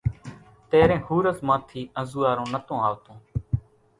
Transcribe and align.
تيرين 0.71 1.01
ۿورز 1.09 1.37
مان 1.47 1.59
ٿي 1.69 1.81
انزوئارون 1.99 2.47
نتون 2.53 2.79
آوتون 2.87 3.17